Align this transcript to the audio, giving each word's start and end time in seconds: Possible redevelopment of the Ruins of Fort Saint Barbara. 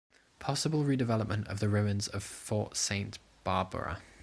Possible 0.39 0.83
redevelopment 0.83 1.47
of 1.47 1.59
the 1.59 1.69
Ruins 1.69 2.07
of 2.07 2.23
Fort 2.23 2.75
Saint 2.75 3.19
Barbara. 3.43 4.01